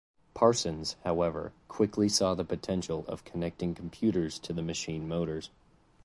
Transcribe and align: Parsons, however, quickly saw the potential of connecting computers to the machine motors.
Parsons, 0.33 0.95
however, 1.03 1.51
quickly 1.67 2.09
saw 2.09 2.33
the 2.33 2.43
potential 2.43 3.05
of 3.07 3.23
connecting 3.23 3.75
computers 3.75 4.39
to 4.39 4.51
the 4.51 4.63
machine 4.63 5.07
motors. 5.07 5.51